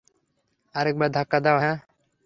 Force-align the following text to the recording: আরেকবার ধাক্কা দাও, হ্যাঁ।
আরেকবার 0.75 1.09
ধাক্কা 1.11 1.39
দাও, 1.39 1.57
হ্যাঁ। 1.59 1.77